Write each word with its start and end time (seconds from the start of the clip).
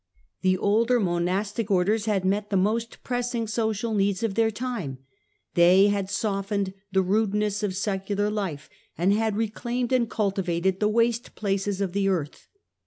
The 0.41 0.57
older 0.57 0.99
monastic 0.99 1.69
Orders 1.69 2.05
had 2.05 2.25
met 2.25 2.49
the 2.49 2.57
most 2.57 3.03
pressing 3.03 3.45
social 3.45 3.93
needs 3.93 4.23
of 4.23 4.33
their 4.33 4.49
time. 4.49 4.97
They 5.53 5.89
had 5.89 6.09
softened 6.09 6.73
the 6.91 7.03
rudeness 7.03 7.61
of 7.61 7.75
secular 7.75 8.31
life, 8.31 8.67
and 8.97 9.13
had 9.13 9.37
reclaimed 9.37 9.93
and 9.93 10.09
cultivated 10.09 10.79
the 10.79 10.89
waste 10.89 11.35
places 11.35 11.81
of 11.81 11.93
the 11.93 12.07
earth. 12.09 12.47